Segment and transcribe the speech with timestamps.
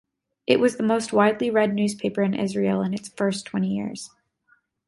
[0.47, 4.09] It was the most widely read newspaper in Israel in its first twenty years.